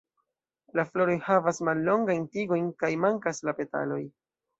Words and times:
La 0.77 0.85
floroj 0.93 1.17
havas 1.25 1.59
mallongajn 1.69 2.23
tigojn 2.37 2.65
kaj 2.85 2.91
mankas 3.05 3.43
la 3.49 3.55
petaloj. 3.61 4.01